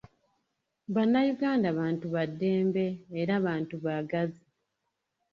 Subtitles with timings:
[0.93, 2.85] Bannayungada bantu baddembe
[3.21, 4.43] erabantu baagazi.